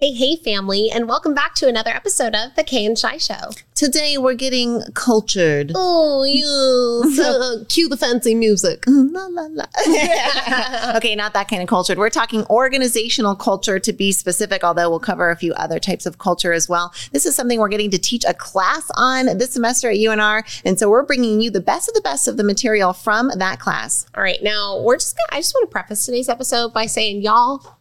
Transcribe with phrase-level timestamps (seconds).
[0.00, 3.50] Hey, hey, family, and welcome back to another episode of The Kay and Shi Show.
[3.74, 5.72] Today we're getting cultured.
[5.74, 8.84] Oh, you so cue the fancy music.
[8.86, 9.64] La, la, la.
[10.98, 11.98] okay, not that kind of cultured.
[11.98, 16.18] We're talking organizational culture to be specific, although we'll cover a few other types of
[16.18, 16.94] culture as well.
[17.10, 20.62] This is something we're getting to teach a class on this semester at UNR.
[20.64, 23.58] And so we're bringing you the best of the best of the material from that
[23.58, 24.06] class.
[24.14, 27.22] All right, now we're just gonna, I just want to preface today's episode by saying,
[27.22, 27.78] y'all,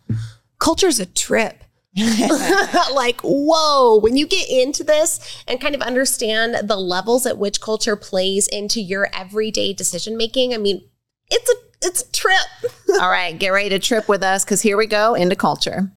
[0.58, 1.64] culture's a trip.
[2.94, 7.62] like, whoa, when you get into this and kind of understand the levels at which
[7.62, 10.88] culture plays into your everyday decision making, I mean,
[11.30, 12.48] it's a it's a trip.
[13.02, 15.92] All right, get ready to trip with us because here we go into culture.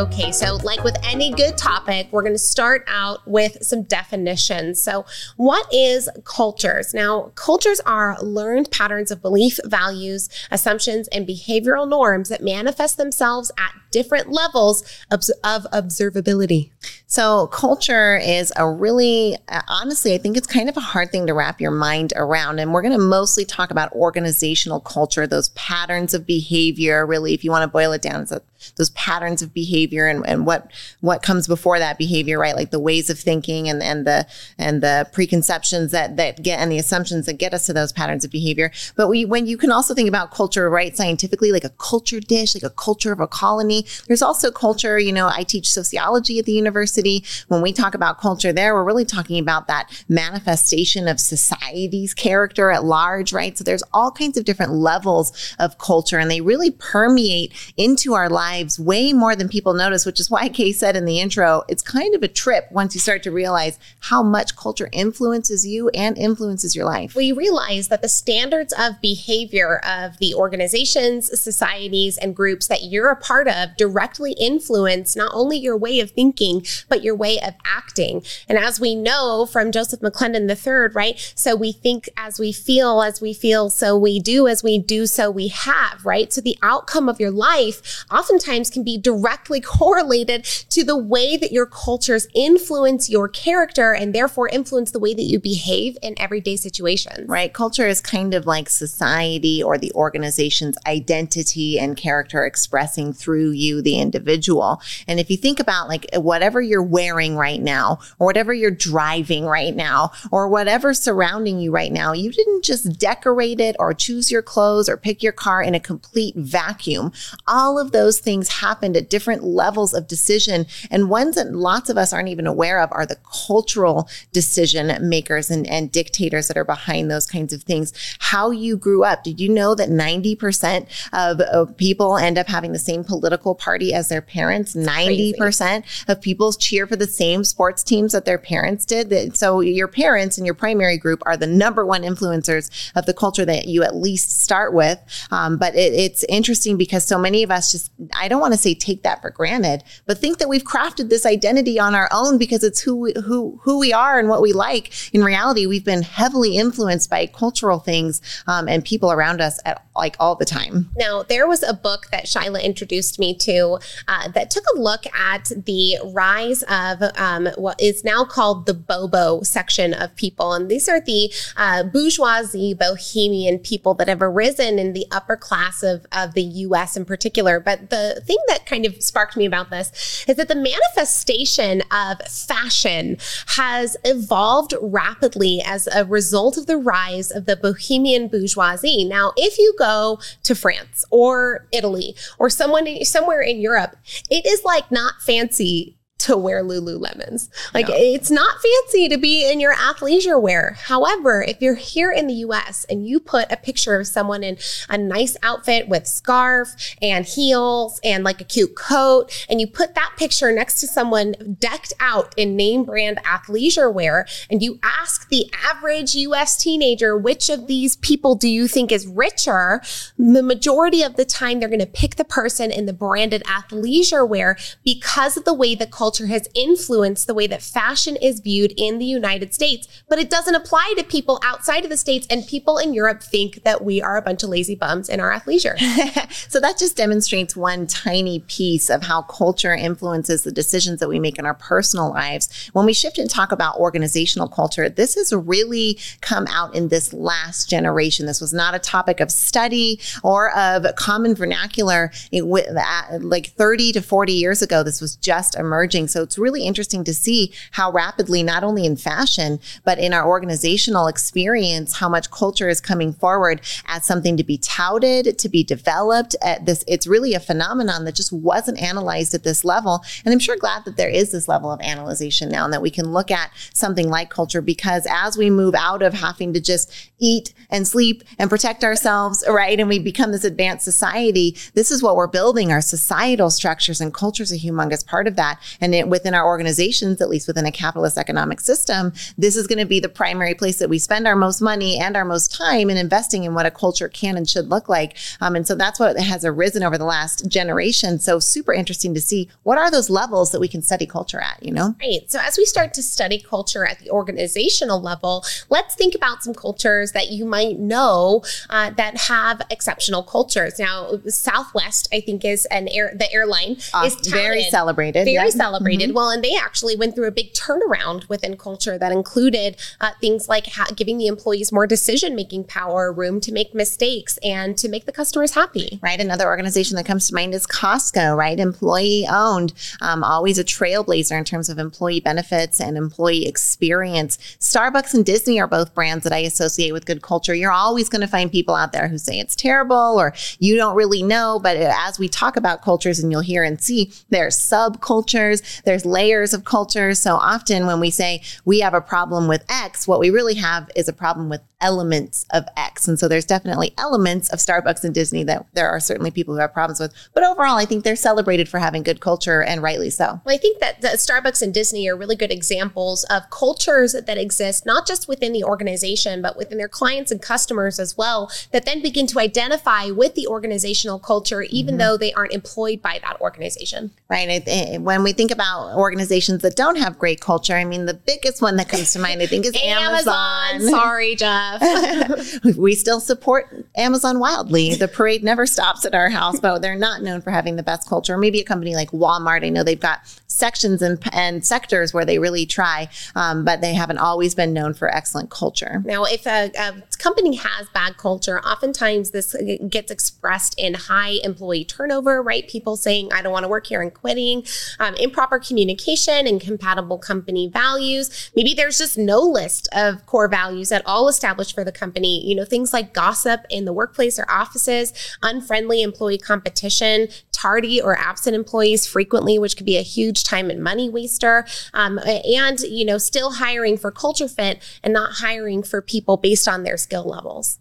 [0.00, 4.82] Okay, so like with any good topic, we're going to start out with some definitions.
[4.82, 5.04] So,
[5.36, 6.94] what is cultures?
[6.94, 13.52] Now, cultures are learned patterns of belief, values, assumptions, and behavioral norms that manifest themselves
[13.58, 16.70] at different levels of, of observability.
[17.10, 21.26] So, culture is a really, uh, honestly, I think it's kind of a hard thing
[21.26, 22.60] to wrap your mind around.
[22.60, 27.42] And we're going to mostly talk about organizational culture, those patterns of behavior, really, if
[27.42, 28.28] you want to boil it down,
[28.76, 32.54] those patterns of behavior and, and what what comes before that behavior, right?
[32.54, 34.26] Like the ways of thinking and, and the
[34.58, 38.24] and the preconceptions that that get and the assumptions that get us to those patterns
[38.24, 38.70] of behavior.
[38.96, 42.54] But we when you can also think about culture, right, scientifically, like a culture dish,
[42.54, 43.84] like a culture of a colony.
[44.06, 46.99] There's also culture, you know, I teach sociology at the university.
[47.48, 52.70] When we talk about culture there, we're really talking about that manifestation of society's character
[52.70, 53.56] at large, right?
[53.56, 58.28] So there's all kinds of different levels of culture and they really permeate into our
[58.28, 61.82] lives way more than people notice, which is why Kay said in the intro, it's
[61.82, 66.18] kind of a trip once you start to realize how much culture influences you and
[66.18, 67.14] influences your life.
[67.14, 73.10] We realize that the standards of behavior of the organizations, societies, and groups that you're
[73.10, 77.54] a part of directly influence not only your way of thinking, but your way of
[77.64, 78.22] acting.
[78.48, 81.32] And as we know from Joseph McClendon III, right?
[81.34, 85.06] So we think as we feel, as we feel, so we do, as we do,
[85.06, 86.30] so we have, right?
[86.30, 91.52] So the outcome of your life oftentimes can be directly correlated to the way that
[91.52, 96.56] your cultures influence your character and therefore influence the way that you behave in everyday
[96.56, 97.28] situations.
[97.28, 97.52] Right.
[97.52, 103.80] Culture is kind of like society or the organization's identity and character expressing through you,
[103.80, 104.82] the individual.
[105.06, 109.44] And if you think about like whatever you're wearing right now, or whatever you're driving
[109.44, 114.30] right now, or whatever surrounding you right now, you didn't just decorate it or choose
[114.30, 117.12] your clothes or pick your car in a complete vacuum.
[117.46, 120.64] All of those things happened at different levels of decision.
[120.90, 125.50] And ones that lots of us aren't even aware of are the cultural decision makers
[125.50, 127.92] and, and dictators that are behind those kinds of things.
[128.20, 129.22] How you grew up.
[129.22, 133.92] Did you know that 90% of, of people end up having the same political party
[133.92, 134.74] as their parents?
[134.74, 135.84] 90% crazy.
[136.08, 139.36] of people cheer for the same sports teams that their parents did.
[139.36, 143.44] So your parents and your primary group are the number one influencers of the culture
[143.44, 144.98] that you at least start with.
[145.32, 148.58] Um, but it, it's interesting because so many of us just, I don't want to
[148.58, 152.38] say take that for granted, but think that we've crafted this identity on our own
[152.38, 154.92] because it's who we, who who we are and what we like.
[155.12, 159.84] In reality, we've been heavily influenced by cultural things um, and people around us at
[159.96, 160.88] like all the time.
[160.96, 163.78] Now, there was a book that Shyla introduced me to
[164.08, 168.74] uh, that took a look at the rise of um, what is now called the
[168.74, 174.78] Bobo section of people, and these are the uh, bourgeoisie, bohemian people that have arisen
[174.78, 176.96] in the upper class of of the U.S.
[176.96, 177.60] in particular.
[177.60, 182.18] But the thing that kind of sparked me about this is that the manifestation of
[182.22, 183.16] fashion
[183.48, 189.04] has evolved rapidly as a result of the rise of the bohemian bourgeoisie.
[189.04, 193.96] Now, if you go to France or Italy or someone somewhere in Europe,
[194.30, 197.48] it is like not fancy to wear Lululemons.
[197.72, 197.94] Like no.
[197.96, 200.76] it's not fancy to be in your athleisure wear.
[200.78, 204.58] However, if you're here in the US and you put a picture of someone in
[204.88, 209.94] a nice outfit with scarf and heels and like a cute coat, and you put
[209.94, 215.28] that picture next to someone decked out in name brand athleisure wear, and you ask
[215.30, 219.80] the average US teenager, which of these people do you think is richer?
[220.18, 224.28] The majority of the time, they're going to pick the person in the branded athleisure
[224.28, 228.40] wear because of the way the culture culture has influenced the way that fashion is
[228.40, 232.26] viewed in the United States, but it doesn't apply to people outside of the States.
[232.28, 235.30] And people in Europe think that we are a bunch of lazy bums in our
[235.30, 235.78] athleisure.
[236.50, 241.20] so that just demonstrates one tiny piece of how culture influences the decisions that we
[241.20, 242.68] make in our personal lives.
[242.72, 247.12] When we shift and talk about organizational culture, this has really come out in this
[247.12, 248.26] last generation.
[248.26, 252.10] This was not a topic of study or of common vernacular.
[252.32, 255.99] It, uh, like 30 to 40 years ago, this was just emerging.
[256.08, 260.26] So it's really interesting to see how rapidly, not only in fashion, but in our
[260.26, 265.64] organizational experience, how much culture is coming forward as something to be touted, to be
[265.64, 266.36] developed.
[266.42, 270.04] At this, it's really a phenomenon that just wasn't analyzed at this level.
[270.24, 272.90] And I'm sure glad that there is this level of analyzation now and that we
[272.90, 276.92] can look at something like culture because as we move out of having to just
[277.18, 279.78] eat and sleep and protect ourselves, right?
[279.78, 284.12] And we become this advanced society, this is what we're building our societal structures and
[284.12, 285.60] culture is a humongous part of that.
[285.80, 289.78] And it, within our organizations, at least within a capitalist economic system, this is going
[289.78, 292.90] to be the primary place that we spend our most money and our most time
[292.90, 295.16] in investing in what a culture can and should look like.
[295.40, 298.18] Um, and so that's what has arisen over the last generation.
[298.18, 301.62] So super interesting to see what are those levels that we can study culture at,
[301.62, 301.94] you know?
[302.00, 302.30] Right.
[302.30, 306.54] So as we start to study culture at the organizational level, let's think about some
[306.54, 310.78] cultures that you might know uh, that have exceptional cultures.
[310.78, 315.34] Now, Southwest, I think, is an air the airline uh, is touted, very celebrated, very
[315.34, 315.48] yeah.
[315.48, 315.69] celebrated.
[315.78, 316.14] Mm-hmm.
[316.14, 320.48] Well, and they actually went through a big turnaround within culture that included uh, things
[320.48, 324.88] like ha- giving the employees more decision making power, room to make mistakes, and to
[324.88, 325.98] make the customers happy.
[326.02, 326.20] Right.
[326.20, 328.36] Another organization that comes to mind is Costco.
[328.36, 334.38] Right, employee owned, um, always a trailblazer in terms of employee benefits and employee experience.
[334.58, 337.54] Starbucks and Disney are both brands that I associate with good culture.
[337.54, 340.96] You're always going to find people out there who say it's terrible or you don't
[340.96, 341.60] really know.
[341.62, 346.04] But as we talk about cultures, and you'll hear and see, there are subcultures, there's
[346.04, 347.18] layers of cultures.
[347.18, 350.90] So often when we say we have a problem with X, what we really have
[350.94, 353.08] is a problem with elements of X.
[353.08, 356.60] And so there's definitely elements of Starbucks and Disney that there are certainly people who
[356.60, 357.14] have problems with.
[357.32, 360.40] But overall, I think they're celebrated for having good culture and rightly so.
[360.44, 364.84] Well, I think that Starbucks and Disney are really good examples of cultures that exist
[364.84, 369.00] not just within the organization, but within their clients and customers as well, that then
[369.00, 371.98] begin to identify with the organizational culture, even mm-hmm.
[371.98, 374.10] though they aren't employed by that organization.
[374.28, 375.00] Right.
[375.00, 378.76] When we think about organizations that don't have great culture, I mean, the biggest one
[378.76, 380.34] that comes to mind, I think, is Amazon.
[380.74, 380.90] Amazon.
[380.90, 382.64] Sorry, Jeff.
[382.76, 384.94] we still support Amazon wildly.
[384.94, 388.08] The parade never stops at our house, but they're not known for having the best
[388.08, 388.36] culture.
[388.38, 389.64] Maybe a company like Walmart.
[389.64, 393.94] I know they've got sections and, and sectors where they really try, um, but they
[393.94, 396.02] haven't always been known for excellent culture.
[396.04, 399.54] Now, if a, a company has bad culture, oftentimes this
[399.88, 402.66] gets expressed in high employee turnover, right?
[402.68, 404.64] People saying, I don't want to work here and quitting,
[404.98, 408.50] um, improper communication, and incompatible company values.
[408.54, 412.46] Maybe there's just no list of core values at all established for the company.
[412.46, 415.12] You know, things like gossip in the workplace or offices,
[415.42, 420.82] unfriendly employee competition, tardy or absent employees frequently, which could be a huge time and
[420.82, 421.66] money waster.
[421.92, 426.66] Um, and, you know, still hiring for culture fit and not hiring for people based
[426.66, 427.78] on their skill levels.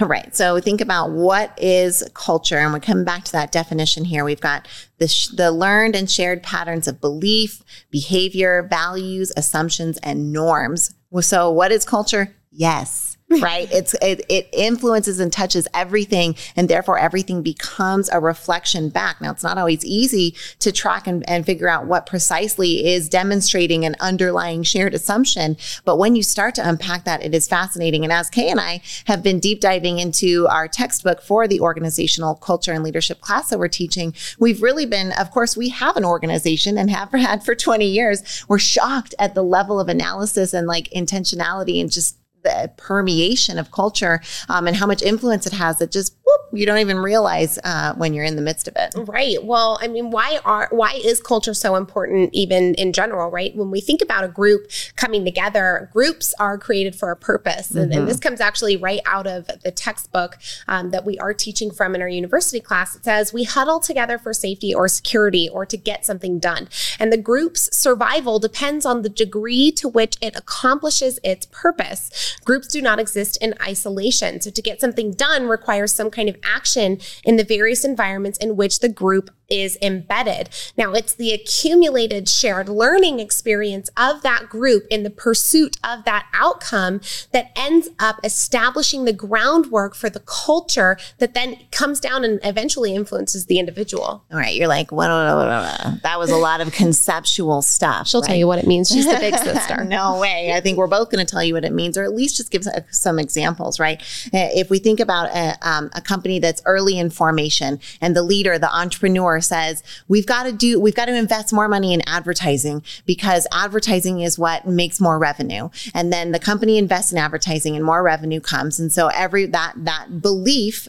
[0.00, 0.36] Right.
[0.36, 4.24] So think about what is culture, and we come back to that definition here.
[4.24, 4.68] We've got
[4.98, 10.94] the, sh- the learned and shared patterns of belief, behavior, values, assumptions, and norms.
[11.20, 12.36] So, what is culture?
[12.52, 13.07] Yes,
[13.42, 13.70] right?
[13.70, 19.20] It's it, it influences and touches everything, and therefore everything becomes a reflection back.
[19.20, 23.84] Now, it's not always easy to track and, and figure out what precisely is demonstrating
[23.84, 28.02] an underlying shared assumption, but when you start to unpack that, it is fascinating.
[28.02, 32.34] And as Kay and I have been deep diving into our textbook for the organizational
[32.34, 36.04] culture and leadership class that we're teaching, we've really been, of course, we have an
[36.04, 38.44] organization and have had for 20 years.
[38.48, 42.16] We're shocked at the level of analysis and like intentionality and just
[42.48, 46.66] the permeation of culture um, and how much influence it has that just whoop, you
[46.66, 48.94] don't even realize uh, when you're in the midst of it.
[48.96, 49.42] Right.
[49.42, 53.30] Well, I mean, why are why is culture so important even in general?
[53.30, 53.54] Right.
[53.56, 57.90] When we think about a group coming together, groups are created for a purpose, and,
[57.90, 58.00] mm-hmm.
[58.00, 61.94] and this comes actually right out of the textbook um, that we are teaching from
[61.94, 62.94] in our university class.
[62.94, 66.68] It says we huddle together for safety or security or to get something done,
[66.98, 72.36] and the group's survival depends on the degree to which it accomplishes its purpose.
[72.44, 76.36] Groups do not exist in isolation, so to get something done requires some kind of
[76.42, 80.50] action in the various environments in which the group is embedded.
[80.76, 86.26] Now, it's the accumulated shared learning experience of that group in the pursuit of that
[86.34, 87.00] outcome
[87.32, 92.94] that ends up establishing the groundwork for the culture that then comes down and eventually
[92.94, 94.24] influences the individual.
[94.30, 95.08] All right, you're like, what?
[95.08, 98.08] That was a lot of conceptual stuff.
[98.08, 98.28] She'll right?
[98.28, 98.90] tell you what it means.
[98.90, 99.84] She's the big sister.
[99.84, 100.52] no way.
[100.52, 102.50] I think we're both going to tell you what it means, or at least just
[102.50, 104.00] give some examples, right?
[104.26, 108.22] Uh, if we think about a, um, a company that's early in formation and the
[108.22, 112.02] leader, the entrepreneur says, we've got to do, we've got to invest more money in
[112.06, 115.68] advertising because advertising is what makes more revenue.
[115.94, 118.78] And then the company invests in advertising and more revenue comes.
[118.78, 120.88] And so every, that, that belief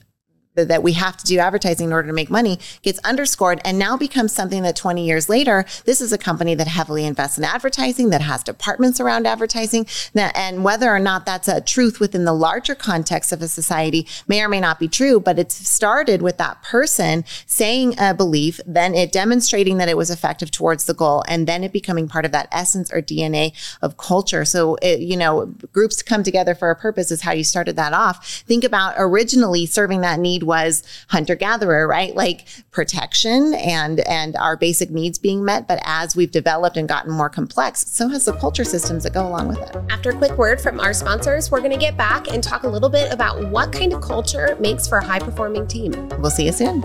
[0.65, 3.97] that we have to do advertising in order to make money gets underscored and now
[3.97, 8.09] becomes something that 20 years later, this is a company that heavily invests in advertising,
[8.09, 9.85] that has departments around advertising.
[10.15, 14.41] And whether or not that's a truth within the larger context of a society may
[14.41, 18.93] or may not be true, but it's started with that person saying a belief, then
[18.95, 22.31] it demonstrating that it was effective towards the goal, and then it becoming part of
[22.31, 24.45] that essence or DNA of culture.
[24.45, 27.93] So, it, you know, groups come together for a purpose is how you started that
[27.93, 28.43] off.
[28.47, 32.13] Think about originally serving that need was hunter gatherer, right?
[32.13, 35.67] Like protection and and our basic needs being met.
[35.67, 39.25] But as we've developed and gotten more complex, so has the culture systems that go
[39.25, 39.77] along with it.
[39.89, 42.67] After a quick word from our sponsors, we're going to get back and talk a
[42.67, 45.91] little bit about what kind of culture makes for a high performing team.
[46.19, 46.81] We'll see you soon.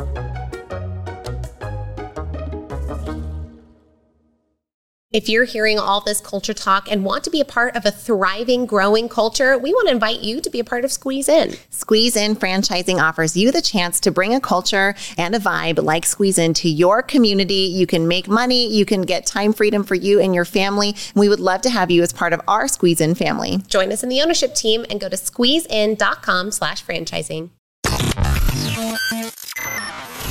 [5.14, 7.92] If you're hearing all this culture talk and want to be a part of a
[7.92, 11.54] thriving, growing culture, we want to invite you to be a part of Squeeze In.
[11.70, 16.04] Squeeze In Franchising offers you the chance to bring a culture and a vibe like
[16.04, 17.54] Squeeze In to your community.
[17.54, 20.96] You can make money, you can get time freedom for you and your family.
[21.14, 23.58] We would love to have you as part of our Squeeze In family.
[23.68, 27.50] Join us in the ownership team and go to squeezein.com slash franchising.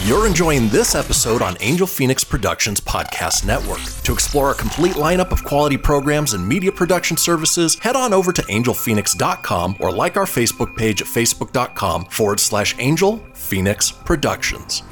[0.05, 3.79] You're enjoying this episode on Angel Phoenix Productions Podcast Network.
[4.03, 8.33] To explore a complete lineup of quality programs and media production services, head on over
[8.33, 14.83] to angelphoenix.com or like our Facebook page at facebook.com forward slash Angel Phoenix Productions.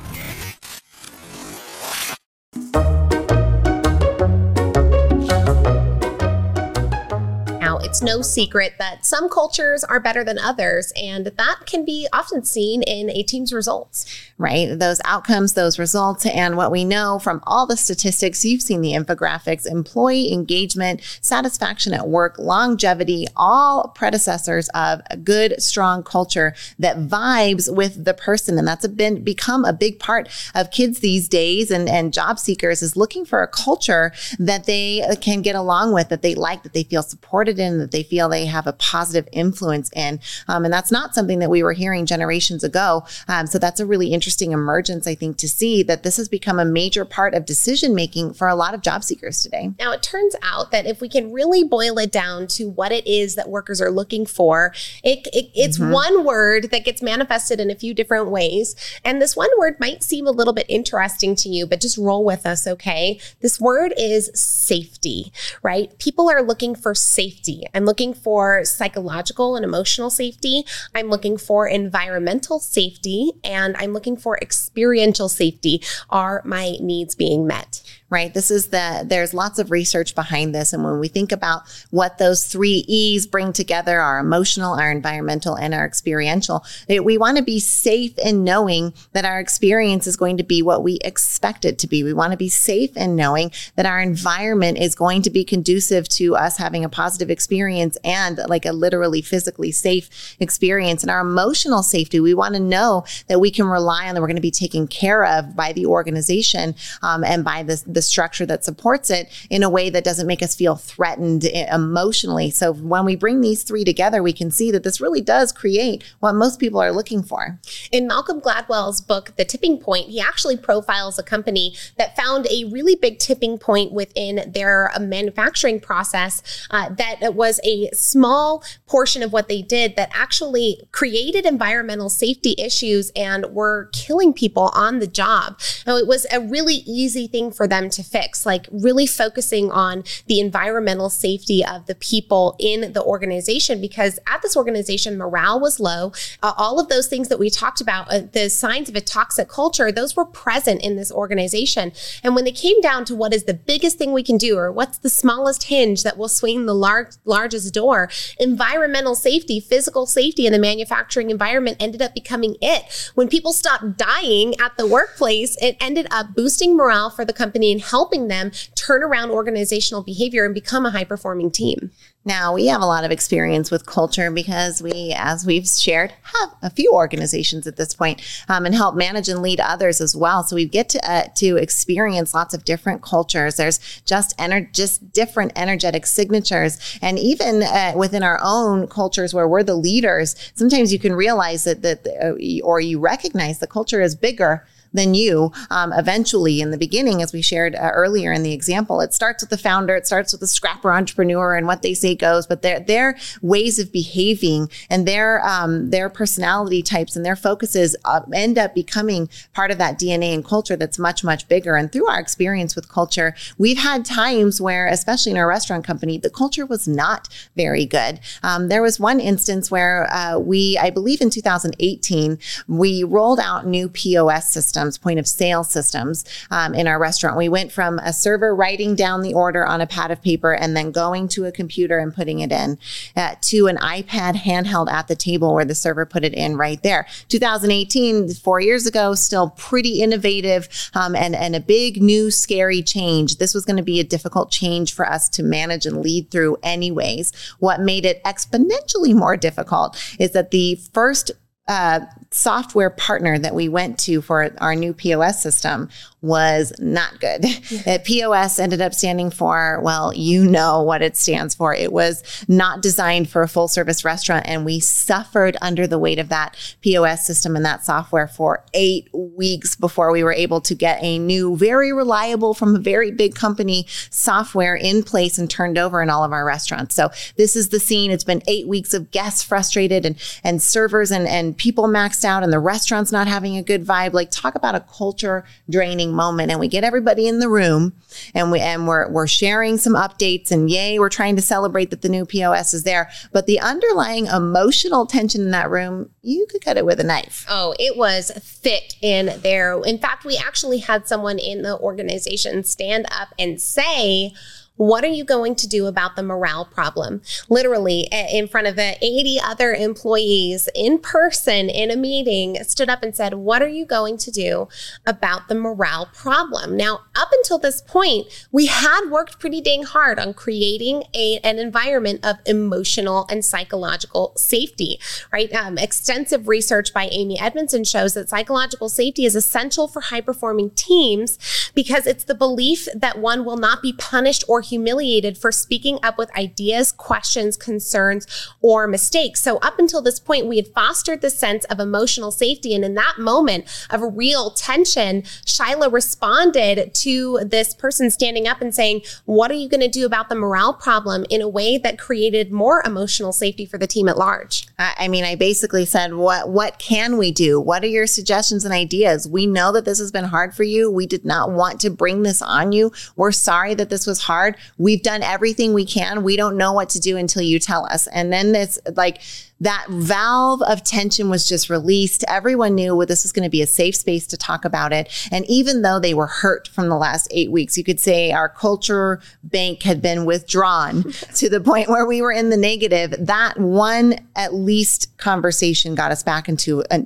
[8.02, 12.82] No secret that some cultures are better than others, and that can be often seen
[12.84, 14.06] in a team's results.
[14.38, 14.78] Right.
[14.78, 18.94] Those outcomes, those results, and what we know from all the statistics, you've seen the
[18.94, 26.98] infographics, employee engagement, satisfaction at work, longevity, all predecessors of a good, strong culture that
[26.98, 28.58] vibes with the person.
[28.58, 32.82] And that's been, become a big part of kids these days and, and job seekers
[32.82, 36.74] is looking for a culture that they can get along with, that they like, that
[36.74, 40.20] they feel supported in, that they feel they have a positive influence in.
[40.48, 43.06] Um, and that's not something that we were hearing generations ago.
[43.28, 46.60] Um, so that's a really interesting emergence, I think, to see that this has become
[46.60, 49.72] a major part of decision making for a lot of job seekers today.
[49.80, 53.06] Now, it turns out that if we can really boil it down to what it
[53.06, 55.92] is that workers are looking for, it, it it's mm-hmm.
[55.92, 58.76] one word that gets manifested in a few different ways.
[59.04, 62.24] And this one word might seem a little bit interesting to you, but just roll
[62.24, 63.20] with us, okay?
[63.42, 65.98] This word is safety, right?
[66.00, 67.66] People are looking for safety.
[67.74, 70.64] I'm looking for psychological and emotional safety.
[70.96, 75.82] I'm looking for environmental safety and I'm looking for experiential safety.
[76.10, 77.82] Are my needs being met?
[78.12, 78.34] Right?
[78.34, 80.74] This is the, there's lots of research behind this.
[80.74, 85.56] And when we think about what those three E's bring together, our emotional, our environmental,
[85.56, 90.36] and our experiential, we want to be safe in knowing that our experience is going
[90.38, 92.04] to be what we expect it to be.
[92.04, 96.10] We want to be safe in knowing that our environment is going to be conducive
[96.10, 101.02] to us having a positive experience and like a literally physically safe experience.
[101.02, 104.28] And our emotional safety, we want to know that we can rely on that we're
[104.28, 108.08] going to be taken care of by the organization um, and by the, the the
[108.08, 112.50] structure that supports it in a way that doesn't make us feel threatened emotionally.
[112.50, 116.04] So when we bring these three together, we can see that this really does create
[116.20, 117.60] what most people are looking for.
[117.92, 122.66] In Malcolm Gladwell's book, The Tipping Point, he actually profiles a company that found a
[122.72, 126.42] really big tipping point within their manufacturing process
[126.72, 132.56] uh, that was a small portion of what they did that actually created environmental safety
[132.58, 135.60] issues and were killing people on the job.
[135.86, 140.04] Now, it was a really easy thing for them to fix, like really focusing on
[140.28, 143.80] the environmental safety of the people in the organization.
[143.82, 146.12] Because at this organization, morale was low.
[146.42, 149.48] Uh, all of those things that we talked about, uh, the signs of a toxic
[149.48, 151.92] culture, those were present in this organization.
[152.24, 154.72] And when they came down to what is the biggest thing we can do, or
[154.72, 160.46] what's the smallest hinge that will swing the lar- largest door, environmental safety, physical safety
[160.46, 163.12] in the manufacturing environment ended up becoming it.
[163.16, 167.71] When people stopped dying at the workplace, it ended up boosting morale for the company
[167.72, 171.92] and helping them turn around organizational behavior and become a high performing team.
[172.24, 176.54] Now, we have a lot of experience with culture because we, as we've shared, have
[176.62, 180.44] a few organizations at this point, um, and help manage and lead others as well.
[180.44, 183.56] So we get to uh, to experience lots of different cultures.
[183.56, 189.48] There's just ener- just different energetic signatures, and even uh, within our own cultures where
[189.48, 194.00] we're the leaders, sometimes you can realize that that uh, or you recognize the culture
[194.00, 198.44] is bigger than you um, eventually in the beginning, as we shared uh, earlier in
[198.44, 199.02] the example.
[199.02, 202.16] It starts with the founder, it starts with the scrapper entrepreneur and what they say
[202.16, 207.36] goes, but their, their ways of behaving and their, um, their personality types and their
[207.36, 211.76] focuses uh, end up becoming part of that DNA and culture that's much, much bigger.
[211.76, 216.18] And through our experience with culture, we've had times where, especially in our restaurant company,
[216.18, 218.20] the culture was not very good.
[218.44, 223.66] Um, there was one instance where uh, we, I believe in 2018, we rolled out
[223.66, 227.38] new POS systems systems, point of sale systems um, in our restaurant.
[227.38, 230.76] We went from a server writing down the order on a pad of paper and
[230.76, 232.78] then going to a computer and putting it in
[233.16, 236.82] uh, to an iPad handheld at the table where the server put it in right
[236.84, 237.06] there.
[237.30, 243.38] 2018, four years ago, still pretty innovative um, and, and a big new scary change.
[243.38, 246.58] This was going to be a difficult change for us to manage and lead through
[246.64, 247.32] anyways.
[247.60, 251.32] What made it exponentially more difficult is that the first
[251.68, 252.02] uh,
[252.32, 255.90] software partner that we went to for our new POS system
[256.22, 257.44] was not good.
[257.86, 261.74] That POS ended up standing for, well, you know what it stands for.
[261.74, 264.46] It was not designed for a full service restaurant.
[264.48, 269.10] And we suffered under the weight of that POS system and that software for eight
[269.14, 273.34] weeks before we were able to get a new, very reliable from a very big
[273.34, 276.94] company software in place and turned over in all of our restaurants.
[276.94, 278.12] So this is the scene.
[278.12, 282.44] It's been eight weeks of guests frustrated and, and servers and, and people maxed out
[282.44, 284.14] and the restaurant's not having a good vibe.
[284.14, 286.52] Like talk about a culture draining moment.
[286.52, 287.94] And we get everybody in the room
[288.34, 292.02] and we and we're we're sharing some updates and yay, we're trying to celebrate that
[292.02, 293.10] the new POS is there.
[293.32, 297.46] But the underlying emotional tension in that room, you could cut it with a knife.
[297.50, 299.82] Oh, it was thick in there.
[299.84, 304.34] In fact, we actually had someone in the organization stand up and say,
[304.82, 307.22] what are you going to do about the morale problem?
[307.50, 313.16] Literally, in front of 80 other employees in person in a meeting, stood up and
[313.16, 314.68] said, What are you going to do
[315.06, 316.76] about the morale problem?
[316.76, 321.60] Now, up until this point, we had worked pretty dang hard on creating a, an
[321.60, 325.00] environment of emotional and psychological safety,
[325.32, 325.54] right?
[325.54, 330.72] Um, extensive research by Amy Edmondson shows that psychological safety is essential for high performing
[330.72, 331.38] teams
[331.76, 336.18] because it's the belief that one will not be punished or humiliated for speaking up
[336.18, 338.26] with ideas, questions, concerns,
[338.62, 339.42] or mistakes.
[339.42, 342.74] So, up until this point, we had fostered the sense of emotional safety.
[342.74, 348.74] And in that moment of real tension, Shyla responded to this person standing up and
[348.74, 352.00] saying, What are you going to do about the morale problem in a way that
[352.00, 354.68] created more emotional safety for the team at large?
[354.78, 357.60] I mean, I basically said, What, what can we do?
[357.60, 359.28] What are your suggestions and ideas?
[359.28, 360.90] We know that this has been hard for you.
[360.90, 362.92] We did not want to bring this on you.
[363.16, 364.51] We're sorry that this was hard.
[364.78, 366.24] We've done everything we can.
[366.24, 368.08] We don't know what to do until you tell us.
[368.08, 369.22] And then this, like,
[369.62, 372.26] that valve of tension was just released.
[372.28, 375.08] Everyone knew well, this was going to be a safe space to talk about it.
[375.32, 378.50] And even though they were hurt from the last eight weeks, you could say our
[378.50, 381.04] culture bank had been withdrawn
[381.36, 383.14] to the point where we were in the negative.
[383.20, 387.06] That one, at least, conversation got us back into a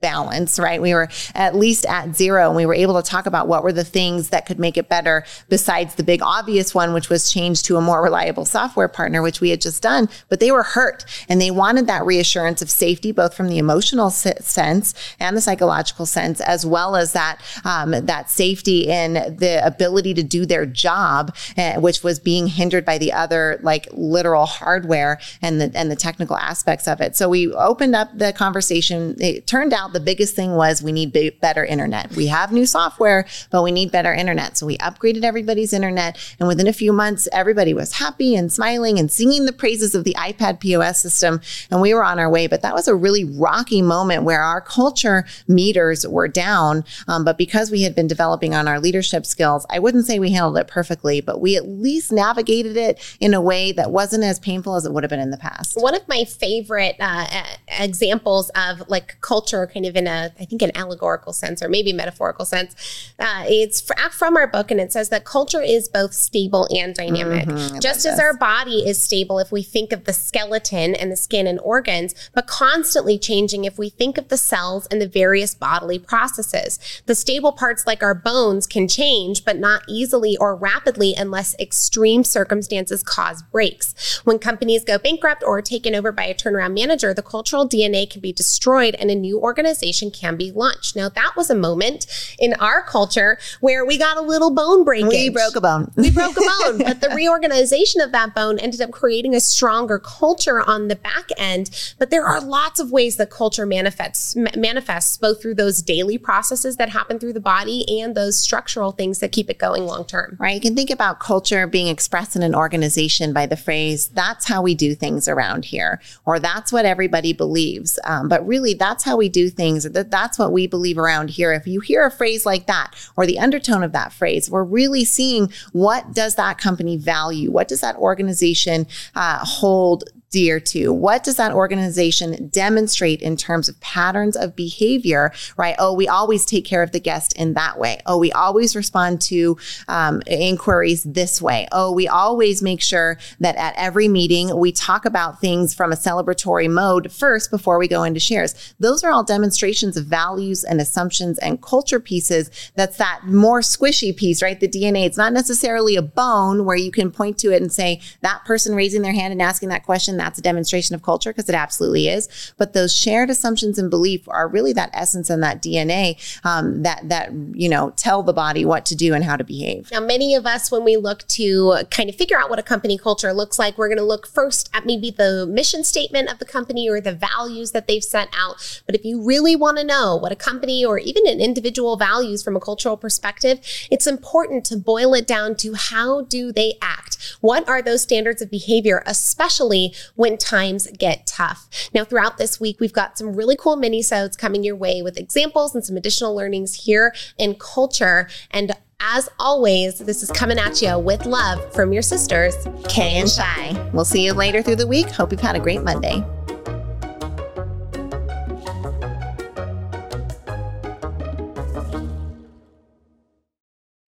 [0.00, 0.80] balance, right?
[0.80, 3.72] We were at least at zero and we were able to talk about what were
[3.72, 7.62] the things that could make it better besides the big obvious one, which was change
[7.64, 10.08] to a more reliable software partner, which we had just done.
[10.28, 14.10] But they were hurt and they wanted that reassurance of safety, both from the emotional
[14.10, 20.14] sense and the psychological sense, as well as that, um, that safety in the ability
[20.14, 25.18] to do their job, uh, which was being hindered by the other like literal hardware
[25.40, 27.16] and the, and the technical aspects of it.
[27.16, 29.16] So we opened up the conversation.
[29.18, 32.10] It turned out out the biggest thing was we need be- better internet.
[32.12, 34.56] We have new software, but we need better internet.
[34.56, 36.18] So we upgraded everybody's internet.
[36.38, 40.04] And within a few months, everybody was happy and smiling and singing the praises of
[40.04, 41.40] the iPad POS system.
[41.70, 42.46] And we were on our way.
[42.46, 46.84] But that was a really rocky moment where our culture meters were down.
[47.08, 50.32] Um, but because we had been developing on our leadership skills, I wouldn't say we
[50.32, 54.38] handled it perfectly, but we at least navigated it in a way that wasn't as
[54.38, 55.76] painful as it would have been in the past.
[55.80, 57.26] One of my favorite uh,
[57.68, 61.92] examples of like culture, kind of in a, I think, an allegorical sense or maybe
[61.92, 66.66] metaphorical sense, uh, it's from our book, and it says that culture is both stable
[66.74, 67.46] and dynamic.
[67.46, 71.16] Mm-hmm, Just as our body is stable if we think of the skeleton and the
[71.16, 75.54] skin and organs, but constantly changing if we think of the cells and the various
[75.54, 76.78] bodily processes.
[77.04, 82.24] The stable parts, like our bones, can change, but not easily or rapidly unless extreme
[82.24, 84.22] circumstances cause breaks.
[84.24, 88.08] When companies go bankrupt or are taken over by a turnaround manager, the cultural DNA
[88.08, 89.65] can be destroyed and a new organization
[90.10, 90.96] can be launched.
[90.96, 92.06] Now, that was a moment
[92.38, 95.10] in our culture where we got a little bone breakage.
[95.10, 95.92] We broke a bone.
[96.06, 99.98] We broke a bone, but the reorganization of that bone ended up creating a stronger
[99.98, 101.70] culture on the back end.
[101.98, 106.76] But there are lots of ways that culture manifests manifests both through those daily processes
[106.76, 110.36] that happen through the body and those structural things that keep it going long term.
[110.38, 110.54] Right.
[110.54, 114.62] You can think about culture being expressed in an organization by the phrase, that's how
[114.62, 117.98] we do things around here, or that's what everybody believes.
[118.04, 119.84] Um, but really, that's how we do things.
[119.84, 121.52] That that's what we believe around here.
[121.52, 125.04] If you hear a phrase like that, or the undertone of that phrase, we're really
[125.04, 127.50] seeing what does that company value?
[127.50, 130.92] What does that organization uh, hold dear to?
[130.92, 135.76] What does that organization demonstrate in terms of patterns of behavior, right?
[135.78, 138.00] Oh, we always take care of the guest in that way.
[138.06, 139.56] Oh, we always respond to
[139.88, 141.68] um, inquiries this way.
[141.72, 145.96] Oh, we always make sure that at every meeting we talk about things from a
[145.96, 148.74] celebratory mode first before we go into shares.
[148.78, 152.50] Those are all demonstrations of values and assumptions and culture pieces.
[152.74, 154.58] That's that more squishy piece, right?
[154.58, 155.06] The DNA.
[155.06, 158.74] It's not necessarily a bone where you can point to it and say, that person
[158.74, 162.08] raising their hand and asking that question, that's a demonstration of culture because it absolutely
[162.08, 162.54] is.
[162.56, 167.08] But those shared assumptions and belief are really that essence and that DNA um, that
[167.08, 169.90] that you know tell the body what to do and how to behave.
[169.90, 172.98] Now, many of us, when we look to kind of figure out what a company
[172.98, 176.44] culture looks like, we're going to look first at maybe the mission statement of the
[176.44, 178.82] company or the values that they've set out.
[178.86, 182.42] But if you really want to know what a company or even an individual values
[182.42, 187.36] from a cultural perspective, it's important to boil it down to how do they act?
[187.40, 191.68] What are those standards of behavior, especially when times get tough.
[191.92, 195.74] Now, throughout this week, we've got some really cool mini-sodes coming your way with examples
[195.74, 198.28] and some additional learnings here in culture.
[198.50, 202.54] And as always, this is coming at you with love from your sisters,
[202.88, 203.78] Kay and Shi.
[203.92, 205.10] We'll see you later through the week.
[205.10, 206.24] Hope you've had a great Monday.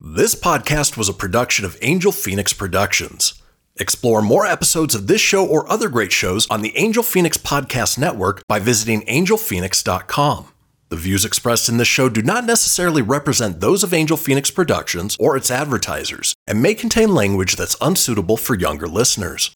[0.00, 3.40] This podcast was a production of Angel Phoenix Productions.
[3.80, 7.98] Explore more episodes of this show or other great shows on the Angel Phoenix Podcast
[7.98, 10.48] Network by visiting angelphoenix.com.
[10.90, 15.16] The views expressed in this show do not necessarily represent those of Angel Phoenix Productions
[15.20, 19.54] or its advertisers and may contain language that's unsuitable for younger listeners.